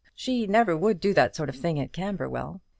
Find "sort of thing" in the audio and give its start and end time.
1.35-1.79